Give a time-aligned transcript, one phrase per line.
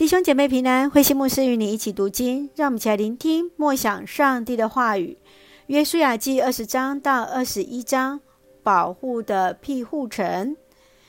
[0.00, 5.18] 弟兄姐妹平安，慧馨牧师与你一起读经，让我们一起来聆听默想上帝的话语。
[5.66, 8.18] 约书亚记二十章到二十一章，
[8.62, 10.56] 保护的庇护城。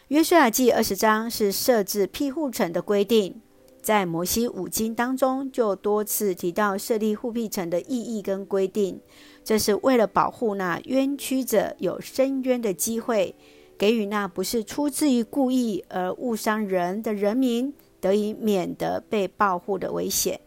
[0.10, 3.40] 约书亚记二十章是设置庇护城的规定，
[3.82, 9.00] 在摩西五经当中就多次提到设立护庇城的意义跟规定，
[9.42, 13.34] 这是为了保护那冤屈者有伸冤的机会，
[13.78, 17.74] 给予那不是出自于故意而误伤人的人民。
[18.02, 20.42] 得以免得被报复的危险。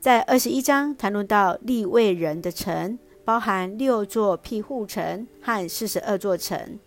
[0.00, 6.78] 在二十一章谈论到利未人的城，包含六座庇护城和四十二座城。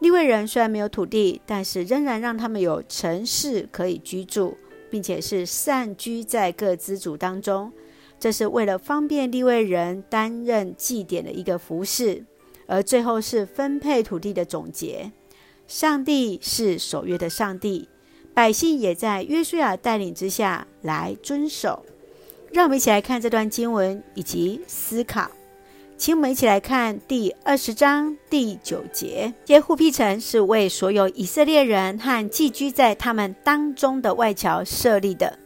[0.00, 4.56] 利未人虽然没有土地，但是仍然让他们有城市可以居住，
[4.90, 7.72] 并且是散居在各支族当中。
[8.20, 12.24] 这是为了方便利未人担任祭典的一个服饰。
[12.66, 15.12] 而最后是分配土地的总结。
[15.68, 17.88] 上帝是守约的上帝。
[18.36, 21.82] 百姓也在约书亚带领之下来遵守。
[22.52, 25.30] 让我们一起来看这段经文以及思考。
[25.96, 35.38] 请我们一起来看第二十章第九节：这护庇城是为所有以色列人和寄居在他们当中的外侨设立的。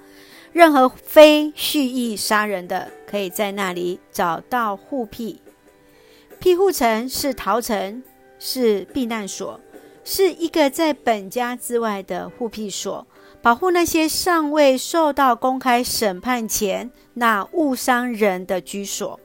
[0.53, 5.41] 任何非蓄意杀人的，可以在那里找到护庇。
[6.41, 8.03] 庇护城是逃城，
[8.41, 9.61] 是避难所。
[10.03, 13.07] 是一个在本家之外的护庇所，
[13.43, 19.21] 保护那些尚未受到公开审判前那误伤人的居所，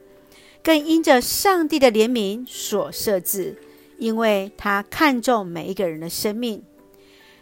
[0.62, 3.56] 更因着上帝的怜悯所设置，
[3.98, 6.62] 因为他看重每一个人的生命。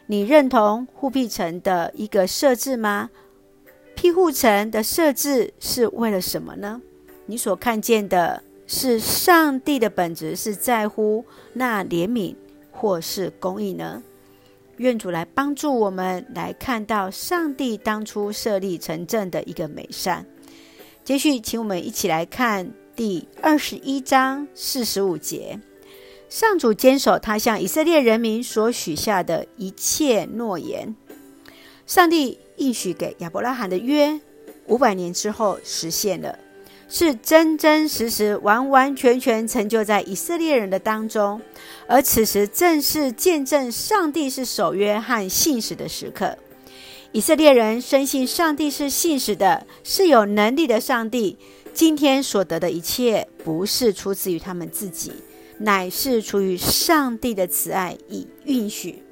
[0.07, 3.11] 你认同护庇城的一个设置吗？
[3.95, 6.83] 庇护城的设置是为了什么呢？
[7.27, 11.25] 你所看见的是上帝的本质，是在乎
[11.55, 12.35] 那怜悯。
[12.85, 14.03] 或是公义呢？
[14.77, 20.27] 愿主来帮助我们来看到上帝当初设立城镇的一个美善。
[21.03, 25.59] 接续，请我们一起来看第二十一章四十五节：
[26.29, 30.95] 上主坚守他向以色列人民所许下的一切诺言。
[31.87, 34.21] 上帝应许给亚伯拉罕的约，
[34.67, 36.39] 五百年之后实现了。
[36.89, 41.41] 是真真实实、完完全全成就在以色列人的当中，
[41.87, 46.37] 而此时正是见证上帝是守约和信实的时刻。
[47.13, 51.39] 以色列人深信上帝是信实的，是有能力的上帝。
[51.73, 55.13] 今天所得的一切，不是出自于他们自己，
[55.59, 59.03] 乃是出于上帝的慈爱以允许。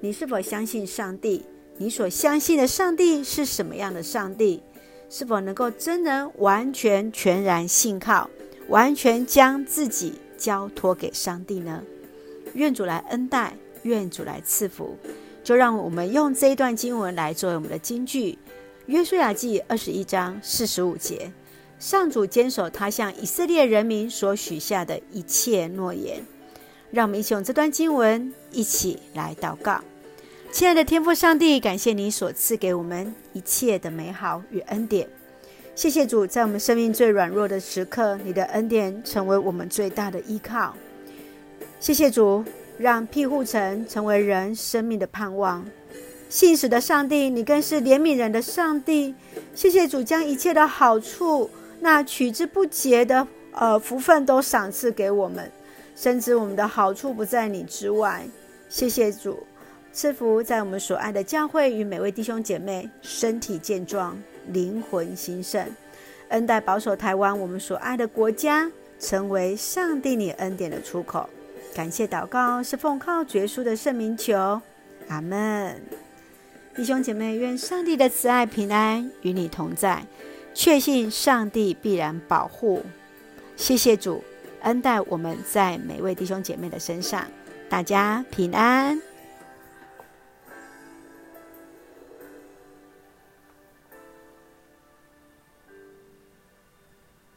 [0.00, 1.44] 你是否相信上帝？
[1.78, 4.62] 你所相信的上帝是什么样的上帝？
[5.10, 8.28] 是否能够真能完全全然信靠，
[8.68, 11.82] 完全将自己交托给上帝呢？
[12.54, 14.96] 愿主来恩待，愿主来赐福。
[15.42, 18.38] 就让我们用这一段经文来作为我们的金句。
[18.86, 21.32] 约书亚记二十一章四十五节：
[21.78, 26.22] 上主坚守他向以色列人民所许下的一切诺言。
[26.90, 29.82] 让我们一起用这段经文一起来祷告。
[30.50, 35.06] 亲爱的天父上帝，感谢你所赐给我们一切的美好与恩典。
[35.74, 40.74] 谢谢主，在我们生命最软弱的时刻，你的恩典成为我们最大的依靠。
[41.78, 42.42] 谢谢主，
[42.78, 45.64] 让庇护城成为人生命的盼望。
[46.30, 49.14] 信实的上帝，你更是怜悯人的上帝。
[49.54, 51.48] 谢谢主，将一切的好处，
[51.80, 55.52] 那取之不竭的呃福分都赏赐给我们，
[55.94, 58.26] 深知我们的好处不在你之外。
[58.68, 59.46] 谢谢主。
[59.98, 64.16] 赐福在我们所爱的教会与每位弟兄姐妹身体健壮、
[64.52, 65.66] 灵魂兴盛，
[66.28, 68.70] 恩待保守台湾我们所爱的国家，
[69.00, 71.28] 成为上帝你恩典的出口。
[71.74, 74.62] 感谢祷告是奉靠绝书的圣名求，
[75.08, 75.82] 阿门。
[76.76, 80.04] 弟兄姐妹，愿上帝的慈爱平安与你同在，
[80.54, 82.84] 确信上帝必然保护。
[83.56, 84.22] 谢谢主
[84.60, 87.26] 恩待我们在每位弟兄姐妹的身上，
[87.68, 89.07] 大家平安。